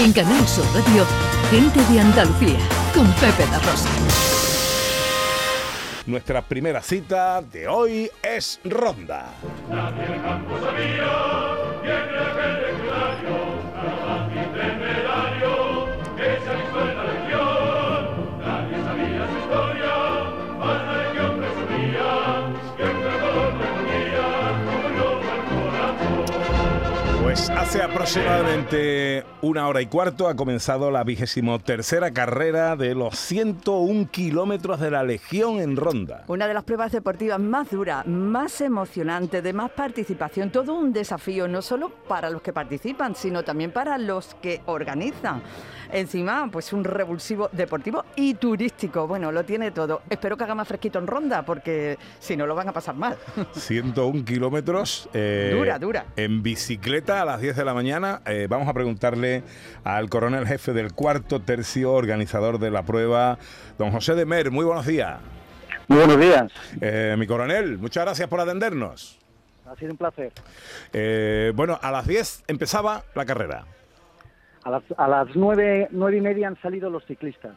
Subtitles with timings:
[0.00, 1.04] En Canal Sur Radio,
[1.50, 2.58] Gente de Andalucía,
[2.94, 3.88] con Pepe La Rosa.
[6.06, 9.32] Nuestra primera cita de hoy es Ronda.
[27.68, 34.08] Hace aproximadamente una hora y cuarto ha comenzado la vigésimo tercera carrera de los 101
[34.10, 36.24] kilómetros de la Legión en Ronda.
[36.28, 41.46] Una de las pruebas deportivas más duras, más emocionantes, de más participación, todo un desafío
[41.46, 45.42] no solo para los que participan, sino también para los que organizan.
[45.90, 49.06] Encima, pues un revulsivo deportivo y turístico.
[49.06, 50.02] Bueno, lo tiene todo.
[50.08, 53.16] Espero que haga más fresquito en Ronda, porque si no lo van a pasar mal.
[53.52, 55.08] 101 kilómetros.
[55.12, 56.06] Eh, dura, dura.
[56.16, 58.20] En bicicleta a las 10 de la mañana.
[58.26, 59.42] Eh, vamos a preguntarle
[59.84, 63.38] al coronel jefe del cuarto tercio, organizador de la prueba,
[63.78, 64.50] don José de Mer.
[64.50, 65.18] Muy buenos días.
[65.88, 66.52] Muy buenos días.
[66.80, 69.18] Eh, mi coronel, muchas gracias por atendernos.
[69.66, 70.32] Ha sido un placer.
[71.54, 73.64] bueno, a las 10 empezaba la carrera.
[74.64, 77.56] A las, a las nueve, nueve y media han salido los ciclistas.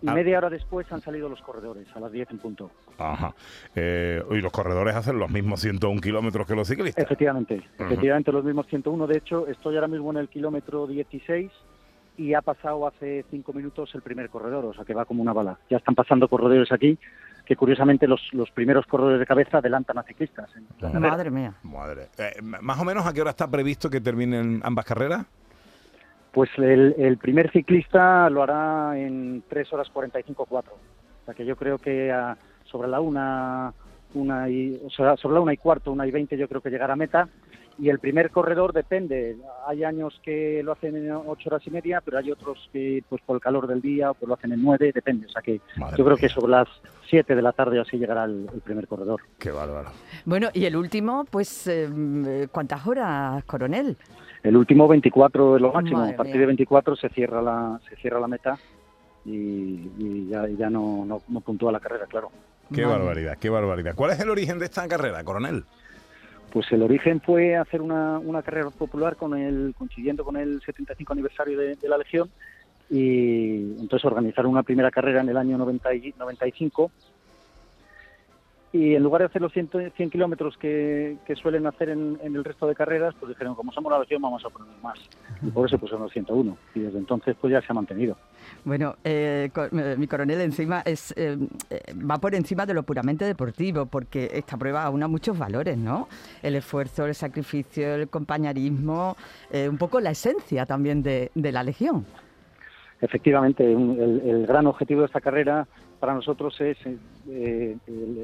[0.00, 0.14] Y ah.
[0.14, 2.70] media hora después han salido los corredores, a las 10 en punto.
[2.98, 3.34] Ajá.
[3.74, 7.04] Eh, y los corredores hacen los mismos 101 kilómetros que los ciclistas.
[7.04, 9.06] Efectivamente, efectivamente los mismos 101.
[9.06, 11.50] De hecho, estoy ahora mismo en el kilómetro 16
[12.16, 15.32] y ha pasado hace cinco minutos el primer corredor, o sea que va como una
[15.32, 15.58] bala.
[15.70, 16.98] Ya están pasando corredores aquí,
[17.46, 20.50] que curiosamente los, los primeros corredores de cabeza adelantan a ciclistas.
[20.80, 21.54] Madre mía.
[21.62, 22.08] Madre.
[22.18, 25.26] Eh, ¿Más o menos a qué hora está previsto que terminen ambas carreras?
[26.38, 30.72] Pues el, primer ciclista lo hará en 3 horas 45 4.
[30.72, 32.14] O sea que yo creo que
[32.62, 33.74] sobre la una,
[34.14, 36.96] una y, sobre la una y cuarto, una y veinte, yo creo que llegará a
[36.96, 37.28] meta.
[37.76, 39.36] Y el primer corredor depende.
[39.66, 43.20] Hay años que lo hacen en ocho horas y media, pero hay otros que, pues
[43.22, 45.26] por el calor del día, pues lo hacen en nueve, depende.
[45.26, 45.60] O sea que
[45.96, 46.68] yo creo que sobre las
[47.10, 49.22] 7 de la tarde así llegará el, primer corredor.
[49.40, 49.90] Qué bárbaro.
[50.24, 53.96] Bueno, y el último, pues, em, ¿cuántas horas, coronel?
[54.42, 56.02] El último 24 es lo máximo.
[56.02, 58.58] a partir de 24 se cierra la, se cierra la meta
[59.24, 62.30] y, ya, no, no, puntúa la carrera, claro.
[62.72, 63.94] Qué barbaridad, qué barbaridad.
[63.94, 65.64] ¿Cuál es el origen de esta carrera, coronel?
[66.52, 71.12] Pues el origen fue hacer una, una carrera popular con el, coincidiendo con el 75
[71.12, 72.30] aniversario de, la Legión
[72.90, 76.90] y entonces organizar una primera carrera en el año 90 y, 95
[78.72, 82.66] y en lugar de hacer los 100, 100 kilómetros que, suelen hacer en, el resto
[82.66, 84.98] de carreras, pues dijeron, como somos la región, vamos a poner más.
[85.40, 86.56] Y por eso pusieron los 101.
[86.74, 88.16] Y desde entonces pues ya se ha mantenido.
[88.64, 91.38] Bueno, eh, eh, mi coronel encima es eh,
[91.94, 96.08] va por encima de lo puramente deportivo, porque esta prueba aúna muchos valores, ¿no?
[96.42, 99.16] El esfuerzo, el sacrificio, el compañerismo,
[99.52, 102.04] un poco la esencia también de, la Legión.
[103.00, 105.66] Efectivamente, el gran objetivo de esta carrera
[105.98, 106.76] para nosotros es
[107.28, 107.76] eh,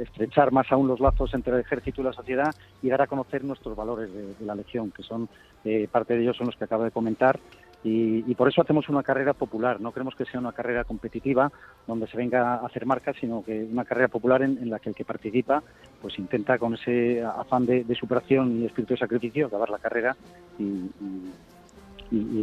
[0.00, 3.44] estrechar más aún los lazos entre el ejército y la sociedad y dar a conocer
[3.44, 5.28] nuestros valores de, la Legión, que son
[5.64, 7.38] eh, parte de ellos son los que acabo de comentar.
[7.84, 9.80] Y, por eso hacemos una carrera popular.
[9.80, 11.50] No queremos que sea una carrera competitiva
[11.84, 14.94] donde se venga a hacer marcas, sino que una carrera popular en, la que el
[14.94, 15.64] que participa
[16.00, 20.16] pues intenta con ese afán de, superación y espíritu de sacrificio acabar la carrera
[20.60, 21.32] y y,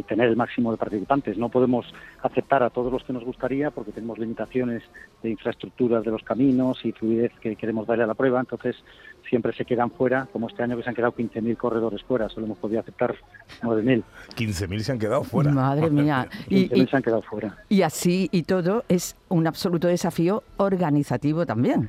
[0.06, 1.38] tener el máximo de participantes.
[1.38, 1.86] No podemos
[2.22, 4.82] aceptar a todos los que nos gustaría porque tenemos limitaciones
[5.22, 8.76] de infraestructuras de los caminos y fluidez que queremos darle a la prueba, entonces
[9.28, 12.46] siempre se quedan fuera, como este año que se han quedado 15.000 corredores fuera, solo
[12.46, 13.14] hemos podido aceptar
[13.62, 14.02] 9.000.
[14.36, 15.50] 15.000 se han quedado fuera.
[15.52, 16.28] Madre mía.
[16.48, 17.56] 15.000 se han quedado fuera.
[17.68, 21.88] Y así y todo es un absoluto desafío organizativo también.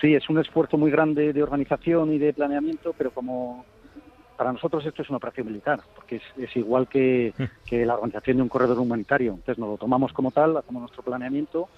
[0.00, 3.64] Sí, es un esfuerzo muy grande de organización y de planeamiento, pero como
[4.36, 7.32] para nosotros esto es una operación militar, porque es, igual que,
[7.70, 9.32] la organización de un corredor humanitario.
[9.32, 11.68] Entonces nos lo tomamos como tal, hacemos nuestro planeamiento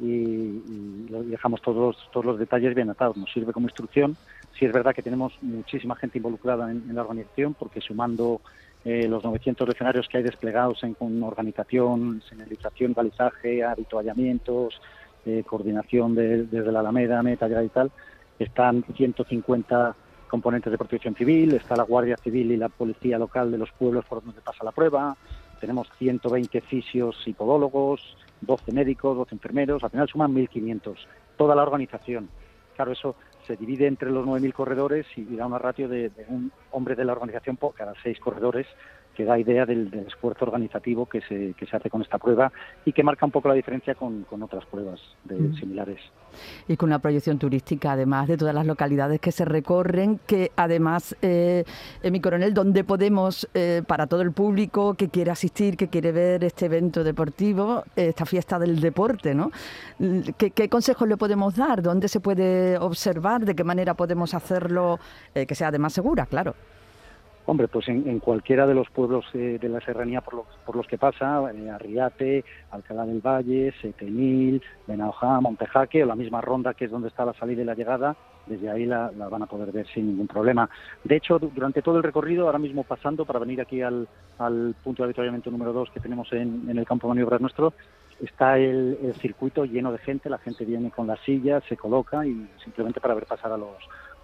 [0.00, 0.60] y,
[1.08, 3.16] dejamos todos, todos los detalles bien atados.
[3.16, 4.16] Nos sirve como instrucción.
[4.58, 8.40] Sí es verdad que tenemos muchísima gente involucrada en, la organización, porque sumando
[8.84, 14.80] eh, los 900 escenarios que hay desplegados en con organización, señalización, balizaje, habituallamientos,
[15.24, 17.90] eh, coordinación desde la Alameda, Meta y tal,
[18.38, 19.96] están 150
[20.28, 24.04] componentes de protección civil, está la Guardia Civil y la Policía Local de los pueblos
[24.04, 25.16] por donde pasa la prueba,
[25.60, 28.00] tenemos 120 fisios y podólogos,
[28.40, 30.96] 12 médicos, 12 enfermeros, al final suman 1.500,
[31.36, 32.28] toda la organización.
[32.74, 36.94] Claro, eso se divide entre los 9.000 corredores y da una ratio de, un hombre
[36.94, 38.66] de la organización por cada seis corredores,
[39.16, 42.52] que da idea del, esfuerzo organizativo que se, que se hace con esta prueba
[42.84, 45.56] y que marca un poco la diferencia con, con otras pruebas de, mm.
[45.56, 46.00] similares.
[46.68, 51.16] Y con una proyección turística, además de todas las localidades que se recorren, que además,
[51.22, 51.64] eh,
[52.10, 56.44] mi coronel, donde podemos, eh, para todo el público que quiere asistir, que quiere ver
[56.44, 59.50] este evento deportivo, esta fiesta del deporte, ¿no?
[60.36, 61.80] ¿Qué, ¿Qué, consejos le podemos dar?
[61.80, 63.44] ¿Dónde se puede observar?
[63.46, 64.98] ¿De qué manera podemos hacerlo
[65.34, 66.54] eh, que sea además segura, claro?
[67.48, 70.86] Hombre, pues en, cualquiera de los pueblos eh, de la serranía por los, por los
[70.88, 76.86] que pasa, eh, Arriate, Alcalá del Valle, Setenil, Benaojá, Montejaque, o la misma ronda que
[76.86, 78.16] es donde está la salida y la llegada,
[78.46, 80.68] desde ahí la, van a poder ver sin ningún problema.
[81.04, 84.08] De hecho, durante todo el recorrido, ahora mismo pasando para venir aquí al,
[84.82, 87.74] punto de avituallamiento número 2 que tenemos en, el campo de maniobras nuestro,
[88.20, 92.26] está el, el circuito lleno de gente, la gente viene con las sillas, se coloca
[92.26, 93.76] y simplemente para ver pasar a los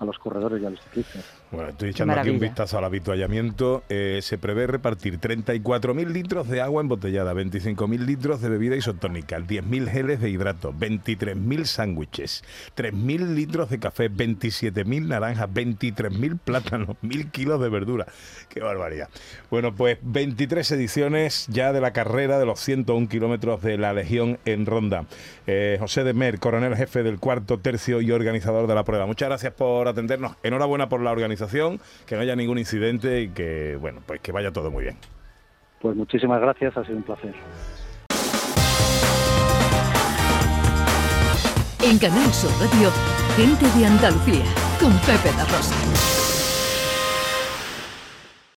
[0.02, 1.24] a los corredores y a los ciclistas.
[1.50, 3.82] Bueno, estoy echando aquí un vistazo al habituallamiento.
[3.90, 9.86] Eh, se prevé repartir 34.000 litros de agua embotellada, 25.000 litros de bebida isotónica, 10.000
[9.88, 12.42] geles de hidrato, 23.000 sándwiches,
[12.76, 18.06] 3.000 litros de café, 27.000 naranjas, 23.000 plátanos, 1.000 kilos de verdura.
[18.48, 19.10] ¡Qué barbaridad!
[19.50, 24.38] Bueno, pues 23 ediciones ya de la carrera de los 101 kilómetros de la Legión
[24.46, 25.04] en Ronda.
[25.46, 29.06] Eh, José de Mer, coronel jefe del cuarto tercio y organizador de la prueba.
[29.06, 30.36] Muchas gracias por atendernos.
[30.42, 34.50] Enhorabuena por la organización, que no haya ningún incidente y que, bueno, pues que vaya
[34.52, 34.96] todo muy bien.
[35.80, 37.34] Pues muchísimas gracias, ha sido un placer.
[41.84, 42.90] En Canal Sur Radio,
[43.36, 44.44] gente de Andalucía,
[44.80, 46.11] con Pepe da Rosa.